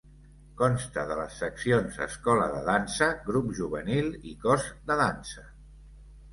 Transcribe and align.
Consta 0.61 1.03
de 1.11 1.17
les 1.19 1.35
seccions 1.41 1.99
Escola 2.07 2.49
de 2.55 2.63
Dansa, 2.71 3.11
Grup 3.29 3.55
Juvenil 3.61 4.11
i 4.33 4.37
Cos 4.49 4.69
de 4.91 5.01
Dansa. 5.07 5.49